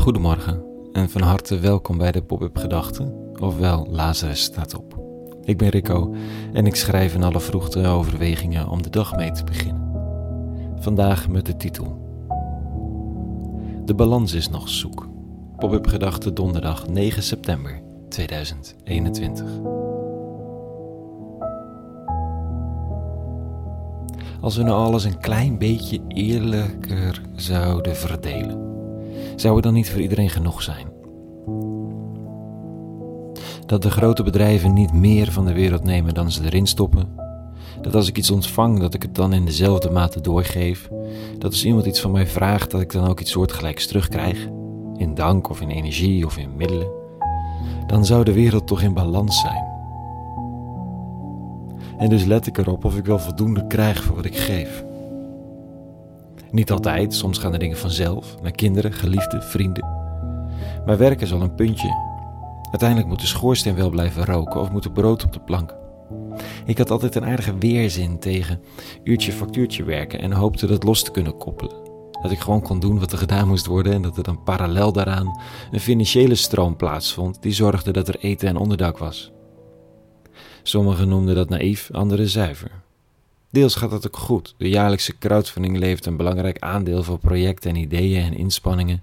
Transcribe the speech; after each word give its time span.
Goedemorgen 0.00 0.64
en 0.92 1.10
van 1.10 1.20
harte 1.20 1.58
welkom 1.58 1.98
bij 1.98 2.12
de 2.12 2.22
Pop-up 2.22 2.56
Gedachten, 2.56 3.32
ofwel 3.40 3.86
Lazarus 3.90 4.42
staat 4.42 4.74
op. 4.74 5.02
Ik 5.44 5.58
ben 5.58 5.68
Rico 5.68 6.14
en 6.52 6.66
ik 6.66 6.74
schrijf 6.74 7.14
in 7.14 7.22
alle 7.22 7.40
vroegte 7.40 7.86
overwegingen 7.86 8.68
om 8.68 8.82
de 8.82 8.90
dag 8.90 9.16
mee 9.16 9.30
te 9.30 9.44
beginnen. 9.44 9.92
Vandaag 10.78 11.28
met 11.28 11.46
de 11.46 11.56
titel 11.56 11.84
De 13.84 13.94
balans 13.94 14.32
is 14.32 14.48
nog 14.48 14.68
zoek. 14.68 15.08
Pop-up 15.56 15.86
Gedachten 15.86 16.34
donderdag 16.34 16.88
9 16.88 17.22
september 17.22 17.82
2021. 18.08 19.46
Als 24.40 24.56
we 24.56 24.62
nou 24.62 24.84
alles 24.84 25.04
een 25.04 25.20
klein 25.20 25.58
beetje 25.58 26.00
eerlijker 26.08 27.20
zouden 27.34 27.96
verdelen 27.96 28.70
zou 29.40 29.56
er 29.56 29.62
dan 29.62 29.72
niet 29.72 29.90
voor 29.90 30.00
iedereen 30.00 30.30
genoeg 30.30 30.62
zijn? 30.62 30.86
Dat 33.66 33.82
de 33.82 33.90
grote 33.90 34.22
bedrijven 34.22 34.72
niet 34.72 34.92
meer 34.92 35.32
van 35.32 35.44
de 35.44 35.52
wereld 35.52 35.84
nemen 35.84 36.14
dan 36.14 36.30
ze 36.30 36.44
erin 36.44 36.66
stoppen. 36.66 37.08
Dat 37.80 37.94
als 37.94 38.08
ik 38.08 38.18
iets 38.18 38.30
ontvang, 38.30 38.80
dat 38.80 38.94
ik 38.94 39.02
het 39.02 39.14
dan 39.14 39.32
in 39.32 39.44
dezelfde 39.44 39.90
mate 39.90 40.20
doorgeef. 40.20 40.88
Dat 41.38 41.50
als 41.50 41.64
iemand 41.64 41.86
iets 41.86 42.00
van 42.00 42.10
mij 42.10 42.26
vraagt, 42.26 42.70
dat 42.70 42.80
ik 42.80 42.92
dan 42.92 43.08
ook 43.08 43.20
iets 43.20 43.30
soortgelijks 43.30 43.86
terugkrijg. 43.86 44.48
In 44.96 45.14
dank 45.14 45.48
of 45.48 45.60
in 45.60 45.70
energie 45.70 46.26
of 46.26 46.36
in 46.38 46.56
middelen. 46.56 46.88
Dan 47.86 48.04
zou 48.04 48.24
de 48.24 48.32
wereld 48.32 48.66
toch 48.66 48.82
in 48.82 48.94
balans 48.94 49.40
zijn. 49.40 49.68
En 51.98 52.08
dus 52.08 52.24
let 52.24 52.46
ik 52.46 52.58
erop 52.58 52.84
of 52.84 52.96
ik 52.96 53.04
wel 53.04 53.18
voldoende 53.18 53.66
krijg 53.66 54.02
voor 54.02 54.16
wat 54.16 54.24
ik 54.24 54.36
geef. 54.36 54.84
Niet 56.50 56.70
altijd, 56.70 57.14
soms 57.14 57.38
gaan 57.38 57.52
de 57.52 57.58
dingen 57.58 57.76
vanzelf, 57.76 58.36
naar 58.42 58.50
kinderen, 58.50 58.92
geliefden, 58.92 59.42
vrienden. 59.42 59.84
Maar 60.86 60.98
werk 60.98 61.20
is 61.20 61.32
al 61.32 61.40
een 61.40 61.54
puntje. 61.54 62.08
Uiteindelijk 62.70 63.08
moet 63.08 63.20
de 63.20 63.26
schoorsteen 63.26 63.74
wel 63.74 63.90
blijven 63.90 64.24
roken 64.24 64.60
of 64.60 64.70
moet 64.70 64.84
er 64.84 64.92
brood 64.92 65.24
op 65.24 65.32
de 65.32 65.40
plank. 65.40 65.76
Ik 66.64 66.78
had 66.78 66.90
altijd 66.90 67.14
een 67.14 67.24
aardige 67.24 67.58
weerzin 67.58 68.18
tegen 68.18 68.60
uurtje 69.04 69.32
factuurtje 69.32 69.84
werken 69.84 70.20
en 70.20 70.32
hoopte 70.32 70.66
dat 70.66 70.84
los 70.84 71.02
te 71.02 71.10
kunnen 71.10 71.36
koppelen. 71.36 71.88
Dat 72.22 72.30
ik 72.30 72.38
gewoon 72.38 72.62
kon 72.62 72.80
doen 72.80 72.98
wat 72.98 73.12
er 73.12 73.18
gedaan 73.18 73.48
moest 73.48 73.66
worden 73.66 73.92
en 73.92 74.02
dat 74.02 74.16
er 74.16 74.22
dan 74.22 74.42
parallel 74.42 74.92
daaraan 74.92 75.40
een 75.70 75.80
financiële 75.80 76.34
stroom 76.34 76.76
plaatsvond 76.76 77.42
die 77.42 77.52
zorgde 77.52 77.92
dat 77.92 78.08
er 78.08 78.18
eten 78.20 78.48
en 78.48 78.56
onderdak 78.56 78.98
was. 78.98 79.32
Sommigen 80.62 81.08
noemden 81.08 81.34
dat 81.34 81.48
naïef, 81.48 81.90
anderen 81.92 82.28
zuiver. 82.28 82.70
Deels 83.50 83.74
gaat 83.74 83.90
dat 83.90 84.06
ook 84.06 84.16
goed. 84.16 84.54
De 84.56 84.68
jaarlijkse 84.68 85.18
crowdfunding 85.18 85.78
levert 85.78 86.06
een 86.06 86.16
belangrijk 86.16 86.58
aandeel 86.58 87.02
voor 87.02 87.18
projecten 87.18 87.70
en 87.70 87.76
ideeën 87.76 88.24
en 88.24 88.36
inspanningen 88.36 89.02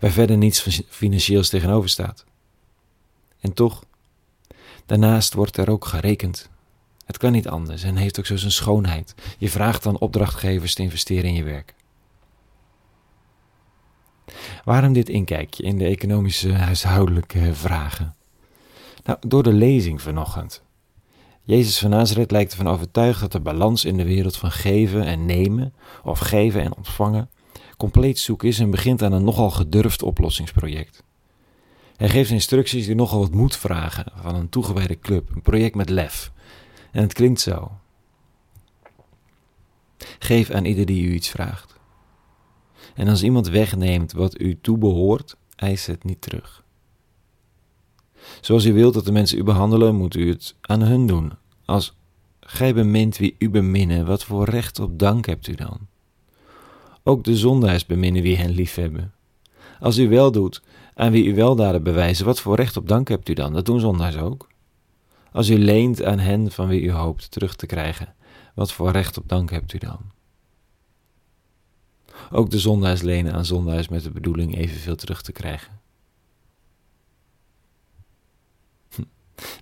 waar 0.00 0.10
verder 0.10 0.36
niets 0.36 0.84
financieels 0.88 1.48
tegenover 1.48 1.88
staat. 1.88 2.24
En 3.40 3.52
toch, 3.52 3.84
daarnaast 4.86 5.34
wordt 5.34 5.56
er 5.56 5.70
ook 5.70 5.84
gerekend. 5.84 6.48
Het 7.04 7.16
kan 7.18 7.32
niet 7.32 7.48
anders 7.48 7.82
en 7.82 7.96
heeft 7.96 8.18
ook 8.18 8.26
zo 8.26 8.36
zijn 8.36 8.52
schoonheid. 8.52 9.14
Je 9.38 9.50
vraagt 9.50 9.82
dan 9.82 9.98
opdrachtgevers 9.98 10.74
te 10.74 10.82
investeren 10.82 11.24
in 11.24 11.34
je 11.34 11.42
werk. 11.42 11.74
Waarom 14.64 14.92
dit 14.92 15.08
inkijkje 15.08 15.62
in 15.62 15.78
de 15.78 15.84
economische 15.84 16.52
huishoudelijke 16.52 17.54
vragen? 17.54 18.14
Nou, 19.04 19.18
door 19.26 19.42
de 19.42 19.52
lezing 19.52 20.02
vanochtend. 20.02 20.62
Jezus 21.48 21.78
van 21.78 21.90
Nazareth 21.90 22.30
lijkt 22.30 22.50
ervan 22.50 22.68
overtuigd 22.68 23.20
dat 23.20 23.32
de 23.32 23.40
balans 23.40 23.84
in 23.84 23.96
de 23.96 24.04
wereld 24.04 24.36
van 24.36 24.50
geven 24.50 25.04
en 25.04 25.26
nemen, 25.26 25.74
of 26.04 26.18
geven 26.18 26.62
en 26.62 26.76
ontvangen, 26.76 27.30
compleet 27.76 28.18
zoek 28.18 28.42
is 28.42 28.58
en 28.58 28.70
begint 28.70 29.02
aan 29.02 29.12
een 29.12 29.24
nogal 29.24 29.50
gedurfd 29.50 30.02
oplossingsproject. 30.02 31.02
Hij 31.96 32.08
geeft 32.08 32.30
instructies 32.30 32.86
die 32.86 32.94
nogal 32.94 33.20
wat 33.20 33.32
moed 33.32 33.56
vragen 33.56 34.12
van 34.14 34.34
een 34.34 34.48
toegewijde 34.48 34.98
club, 34.98 35.30
een 35.34 35.42
project 35.42 35.74
met 35.74 35.88
lef. 35.88 36.32
En 36.92 37.02
het 37.02 37.12
klinkt 37.12 37.40
zo. 37.40 37.70
Geef 40.18 40.50
aan 40.50 40.64
ieder 40.64 40.86
die 40.86 41.04
u 41.04 41.12
iets 41.12 41.28
vraagt. 41.28 41.74
En 42.94 43.08
als 43.08 43.22
iemand 43.22 43.48
wegneemt 43.48 44.12
wat 44.12 44.40
u 44.40 44.58
toebehoort, 44.60 45.36
eis 45.56 45.86
het 45.86 46.04
niet 46.04 46.20
terug. 46.20 46.64
Zoals 48.40 48.64
u 48.64 48.72
wilt 48.72 48.94
dat 48.94 49.04
de 49.04 49.12
mensen 49.12 49.38
u 49.38 49.42
behandelen, 49.42 49.94
moet 49.94 50.16
u 50.16 50.28
het 50.28 50.54
aan 50.60 50.82
hun 50.82 51.06
doen. 51.06 51.32
Als 51.64 51.96
gij 52.40 52.74
bemint 52.74 53.16
wie 53.16 53.34
u 53.38 53.50
beminnen, 53.50 54.06
wat 54.06 54.24
voor 54.24 54.48
recht 54.48 54.78
op 54.78 54.98
dank 54.98 55.26
hebt 55.26 55.46
u 55.46 55.54
dan? 55.54 55.78
Ook 57.02 57.24
de 57.24 57.36
zondaars 57.36 57.86
beminnen 57.86 58.22
wie 58.22 58.36
hen 58.36 58.50
liefhebben. 58.50 59.12
Als 59.80 59.98
u 59.98 60.08
wel 60.08 60.32
doet 60.32 60.62
aan 60.94 61.12
wie 61.12 61.24
u 61.24 61.34
weldaden 61.34 61.82
bewijzen, 61.82 62.24
wat 62.24 62.40
voor 62.40 62.56
recht 62.56 62.76
op 62.76 62.88
dank 62.88 63.08
hebt 63.08 63.28
u 63.28 63.34
dan? 63.34 63.52
Dat 63.52 63.66
doen 63.66 63.80
zondaars 63.80 64.16
ook. 64.16 64.48
Als 65.32 65.48
u 65.48 65.58
leent 65.58 66.02
aan 66.04 66.18
hen 66.18 66.50
van 66.50 66.68
wie 66.68 66.82
u 66.82 66.92
hoopt 66.92 67.30
terug 67.30 67.56
te 67.56 67.66
krijgen, 67.66 68.14
wat 68.54 68.72
voor 68.72 68.90
recht 68.90 69.18
op 69.18 69.28
dank 69.28 69.50
hebt 69.50 69.72
u 69.72 69.78
dan? 69.78 69.98
Ook 72.30 72.50
de 72.50 72.58
zondaars 72.58 73.02
lenen 73.02 73.32
aan 73.32 73.44
zondaars 73.44 73.88
met 73.88 74.02
de 74.02 74.10
bedoeling 74.10 74.56
evenveel 74.56 74.96
terug 74.96 75.22
te 75.22 75.32
krijgen. 75.32 75.80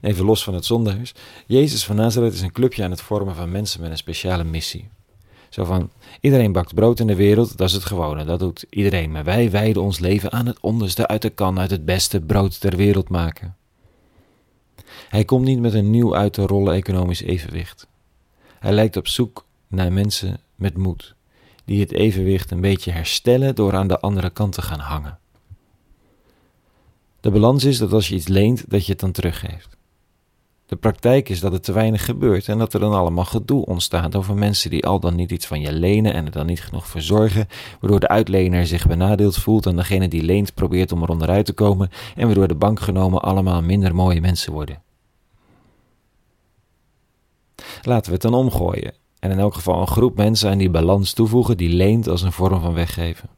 Even 0.06 0.24
los 0.24 0.44
van 0.44 0.54
het 0.54 0.64
zondehuis. 0.64 1.14
Jezus 1.46 1.84
van 1.84 1.96
Nazareth 1.96 2.32
is 2.32 2.40
een 2.40 2.52
clubje 2.52 2.84
aan 2.84 2.90
het 2.90 3.00
vormen 3.00 3.34
van 3.34 3.50
mensen 3.50 3.80
met 3.80 3.90
een 3.90 3.96
speciale 3.96 4.44
missie. 4.44 4.88
Zo 5.48 5.64
van, 5.64 5.90
iedereen 6.20 6.52
bakt 6.52 6.74
brood 6.74 7.00
in 7.00 7.06
de 7.06 7.14
wereld, 7.14 7.56
dat 7.56 7.68
is 7.68 7.74
het 7.74 7.84
gewone, 7.84 8.24
dat 8.24 8.38
doet 8.38 8.66
iedereen. 8.70 9.10
Maar 9.10 9.24
wij 9.24 9.50
wijden 9.50 9.82
ons 9.82 9.98
leven 9.98 10.32
aan 10.32 10.46
het 10.46 10.60
onderste 10.60 11.06
uit 11.06 11.22
de 11.22 11.30
kan, 11.30 11.58
uit 11.58 11.70
het 11.70 11.84
beste 11.84 12.20
brood 12.20 12.60
ter 12.60 12.76
wereld 12.76 13.08
maken. 13.08 13.56
Hij 15.08 15.24
komt 15.24 15.44
niet 15.44 15.60
met 15.60 15.74
een 15.74 15.90
nieuw 15.90 16.16
uit 16.16 16.32
te 16.32 16.46
rollen 16.46 16.74
economisch 16.74 17.22
evenwicht. 17.22 17.86
Hij 18.58 18.72
lijkt 18.72 18.96
op 18.96 19.08
zoek 19.08 19.44
naar 19.68 19.92
mensen 19.92 20.40
met 20.54 20.76
moed, 20.76 21.14
die 21.64 21.80
het 21.80 21.92
evenwicht 21.92 22.50
een 22.50 22.60
beetje 22.60 22.90
herstellen 22.90 23.54
door 23.54 23.74
aan 23.74 23.88
de 23.88 24.00
andere 24.00 24.30
kant 24.30 24.52
te 24.52 24.62
gaan 24.62 24.80
hangen. 24.80 25.18
De 27.20 27.30
balans 27.30 27.64
is 27.64 27.78
dat 27.78 27.92
als 27.92 28.08
je 28.08 28.14
iets 28.14 28.28
leent, 28.28 28.70
dat 28.70 28.86
je 28.86 28.92
het 28.92 29.00
dan 29.00 29.12
teruggeeft. 29.12 29.76
De 30.66 30.76
praktijk 30.76 31.28
is 31.28 31.40
dat 31.40 31.52
er 31.52 31.60
te 31.60 31.72
weinig 31.72 32.04
gebeurt 32.04 32.48
en 32.48 32.58
dat 32.58 32.74
er 32.74 32.80
dan 32.80 32.92
allemaal 32.92 33.24
gedoe 33.24 33.66
ontstaat 33.66 34.16
over 34.16 34.34
mensen 34.34 34.70
die 34.70 34.86
al 34.86 35.00
dan 35.00 35.14
niet 35.14 35.30
iets 35.30 35.46
van 35.46 35.60
je 35.60 35.72
lenen 35.72 36.14
en 36.14 36.24
er 36.24 36.30
dan 36.30 36.46
niet 36.46 36.62
genoeg 36.62 36.86
voor 36.86 37.00
zorgen, 37.00 37.48
waardoor 37.80 38.00
de 38.00 38.08
uitlener 38.08 38.66
zich 38.66 38.86
benadeeld 38.86 39.36
voelt 39.36 39.66
en 39.66 39.76
degene 39.76 40.08
die 40.08 40.22
leent 40.22 40.54
probeert 40.54 40.92
om 40.92 41.02
er 41.02 41.08
onderuit 41.08 41.46
te 41.46 41.52
komen 41.52 41.90
en 42.16 42.26
waardoor 42.26 42.48
de 42.48 42.54
bankgenomen 42.54 43.22
allemaal 43.22 43.62
minder 43.62 43.94
mooie 43.94 44.20
mensen 44.20 44.52
worden. 44.52 44.82
Laten 47.82 48.06
we 48.06 48.12
het 48.12 48.22
dan 48.22 48.34
omgooien 48.34 48.94
en 49.18 49.30
in 49.30 49.38
elk 49.38 49.54
geval 49.54 49.80
een 49.80 49.86
groep 49.86 50.16
mensen 50.16 50.50
aan 50.50 50.58
die 50.58 50.70
balans 50.70 51.12
toevoegen 51.12 51.56
die 51.56 51.68
leent 51.68 52.08
als 52.08 52.22
een 52.22 52.32
vorm 52.32 52.60
van 52.60 52.74
weggeven. 52.74 53.28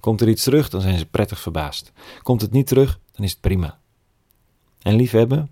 Komt 0.00 0.20
er 0.20 0.28
iets 0.28 0.42
terug, 0.44 0.68
dan 0.68 0.80
zijn 0.80 0.98
ze 0.98 1.06
prettig 1.06 1.40
verbaasd. 1.40 1.92
Komt 2.22 2.40
het 2.40 2.52
niet 2.52 2.66
terug, 2.66 2.98
dan 3.12 3.24
is 3.24 3.30
het 3.30 3.40
prima. 3.40 3.78
En 4.82 4.94
liefhebben? 4.94 5.50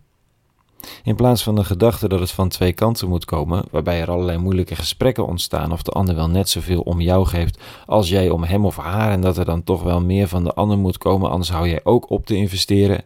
In 1.02 1.16
plaats 1.16 1.42
van 1.42 1.54
de 1.54 1.64
gedachte 1.64 2.08
dat 2.08 2.20
het 2.20 2.30
van 2.30 2.48
twee 2.48 2.72
kanten 2.72 3.08
moet 3.08 3.24
komen, 3.24 3.64
waarbij 3.70 4.00
er 4.00 4.10
allerlei 4.10 4.38
moeilijke 4.38 4.76
gesprekken 4.76 5.26
ontstaan 5.26 5.72
of 5.72 5.82
de 5.82 5.90
ander 5.90 6.14
wel 6.14 6.28
net 6.28 6.48
zoveel 6.48 6.80
om 6.80 7.00
jou 7.00 7.26
geeft 7.26 7.58
als 7.86 8.08
jij 8.08 8.30
om 8.30 8.44
hem 8.44 8.64
of 8.64 8.76
haar 8.76 9.12
en 9.12 9.20
dat 9.20 9.36
er 9.36 9.44
dan 9.44 9.64
toch 9.64 9.82
wel 9.82 10.00
meer 10.00 10.28
van 10.28 10.44
de 10.44 10.54
ander 10.54 10.78
moet 10.78 10.98
komen, 10.98 11.30
anders 11.30 11.50
hou 11.50 11.68
jij 11.68 11.80
ook 11.84 12.10
op 12.10 12.26
te 12.26 12.34
investeren, 12.34 13.04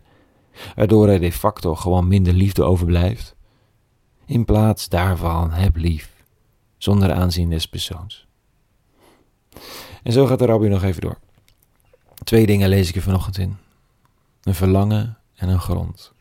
waardoor 0.75 1.09
er 1.09 1.21
de 1.21 1.33
facto 1.33 1.75
gewoon 1.75 2.09
minder 2.09 2.33
liefde 2.33 2.63
overblijft. 2.63 3.35
In 4.27 4.45
plaats 4.45 4.89
daarvan 4.89 5.51
heb 5.51 5.77
lief, 5.77 6.25
zonder 6.79 7.13
aanzien 7.13 7.51
des 7.51 7.69
persoons. 7.69 8.27
En 10.03 10.13
zo 10.13 10.27
gaat 10.27 10.39
de 10.39 10.47
rabbi 10.47 10.69
nog 10.69 10.83
even 10.83 11.01
door. 11.01 11.19
Twee 12.25 12.47
dingen 12.47 12.69
lees 12.69 12.89
ik 12.89 12.97
er 12.97 13.03
vanochtend 13.03 13.39
in: 13.39 13.57
een 14.43 14.55
verlangen 14.55 15.19
en 15.35 15.49
een 15.49 15.61
grond. 15.61 16.15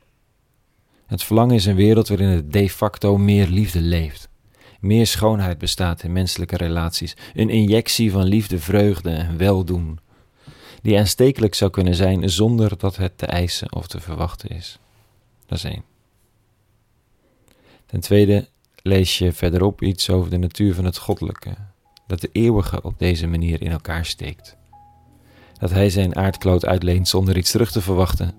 Het 1.05 1.23
verlangen 1.23 1.55
is 1.55 1.65
een 1.65 1.75
wereld 1.75 2.07
waarin 2.07 2.27
het 2.27 2.53
de 2.53 2.69
facto 2.69 3.17
meer 3.17 3.47
liefde 3.47 3.81
leeft. 3.81 4.29
Meer 4.79 5.07
schoonheid 5.07 5.57
bestaat 5.57 6.03
in 6.03 6.11
menselijke 6.11 6.57
relaties. 6.57 7.15
Een 7.33 7.49
injectie 7.49 8.11
van 8.11 8.23
liefde, 8.23 8.59
vreugde 8.59 9.09
en 9.09 9.37
weldoen. 9.37 9.99
Die 10.81 10.97
aanstekelijk 10.97 11.55
zou 11.55 11.71
kunnen 11.71 11.95
zijn 11.95 12.29
zonder 12.29 12.77
dat 12.77 12.95
het 12.95 13.17
te 13.17 13.25
eisen 13.25 13.73
of 13.73 13.87
te 13.87 13.99
verwachten 13.99 14.49
is. 14.49 14.79
Dat 15.45 15.57
is 15.57 15.63
één. 15.63 15.83
Ten 17.85 17.99
tweede 17.99 18.47
lees 18.81 19.17
je 19.17 19.33
verderop 19.33 19.81
iets 19.81 20.09
over 20.09 20.29
de 20.29 20.37
natuur 20.37 20.73
van 20.73 20.85
het 20.85 20.97
goddelijke. 20.97 21.55
Dat 22.07 22.21
de 22.21 22.29
eeuwige 22.31 22.81
op 22.81 22.99
deze 22.99 23.27
manier 23.27 23.61
in 23.61 23.71
elkaar 23.71 24.05
steekt 24.05 24.57
dat 25.59 25.69
hij 25.69 25.89
zijn 25.89 26.15
aardkloot 26.15 26.65
uitleent 26.65 27.07
zonder 27.07 27.37
iets 27.37 27.51
terug 27.51 27.71
te 27.71 27.81
verwachten. 27.81 28.33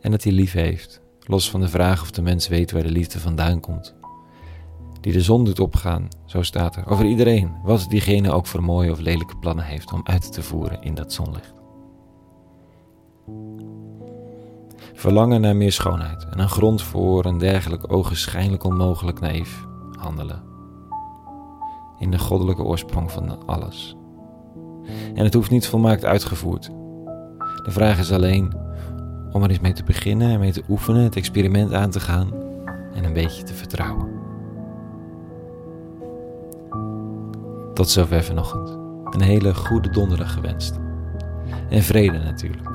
En 0.00 0.10
dat 0.10 0.22
hij 0.22 0.32
lief 0.32 0.52
heeft, 0.52 1.00
los 1.24 1.50
van 1.50 1.60
de 1.60 1.68
vraag 1.68 2.02
of 2.02 2.10
de 2.10 2.22
mens 2.22 2.48
weet 2.48 2.70
waar 2.72 2.82
de 2.82 2.90
liefde 2.90 3.20
vandaan 3.20 3.60
komt. 3.60 3.94
die 5.00 5.12
de 5.12 5.22
zon 5.22 5.44
doet 5.44 5.60
opgaan, 5.60 6.08
zo 6.26 6.42
staat 6.42 6.76
er, 6.76 6.88
over 6.88 7.04
iedereen, 7.04 7.52
wat 7.62 7.86
diegene 7.88 8.32
ook 8.32 8.46
voor 8.46 8.62
mooie 8.62 8.90
of 8.90 8.98
lelijke 8.98 9.36
plannen 9.36 9.64
heeft 9.64 9.92
om 9.92 10.00
uit 10.04 10.32
te 10.32 10.42
voeren 10.42 10.82
in 10.82 10.94
dat 10.94 11.12
zonlicht. 11.12 11.52
Verlangen 14.92 15.40
naar 15.40 15.56
meer 15.56 15.72
schoonheid 15.72 16.26
en 16.30 16.38
een 16.38 16.48
grond 16.48 16.82
voor 16.82 17.24
een 17.24 17.38
dergelijk 17.38 17.92
ogenschijnlijk 17.92 18.64
onmogelijk 18.64 19.20
naïef 19.20 19.66
handelen. 19.98 20.42
In 21.98 22.10
de 22.10 22.18
goddelijke 22.18 22.62
oorsprong 22.62 23.10
van 23.10 23.46
alles. 23.46 23.96
En 25.14 25.24
het 25.24 25.34
hoeft 25.34 25.50
niet 25.50 25.66
volmaakt 25.66 26.04
uitgevoerd. 26.04 26.70
De 27.64 27.70
vraag 27.70 27.98
is 27.98 28.12
alleen 28.12 28.52
om 29.32 29.42
er 29.42 29.50
eens 29.50 29.60
mee 29.60 29.72
te 29.72 29.84
beginnen 29.84 30.30
en 30.30 30.40
mee 30.40 30.52
te 30.52 30.62
oefenen, 30.68 31.02
het 31.02 31.16
experiment 31.16 31.72
aan 31.72 31.90
te 31.90 32.00
gaan 32.00 32.32
en 32.94 33.04
een 33.04 33.12
beetje 33.12 33.42
te 33.42 33.54
vertrouwen. 33.54 34.08
Tot 37.74 37.90
zover 37.90 38.24
vanochtend. 38.24 38.78
Een 39.14 39.20
hele 39.20 39.54
goede 39.54 39.90
donderdag 39.90 40.32
gewenst. 40.32 40.78
En 41.68 41.82
vrede 41.82 42.18
natuurlijk. 42.18 42.68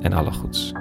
En 0.00 0.12
alle 0.12 0.32
goeds. 0.32 0.72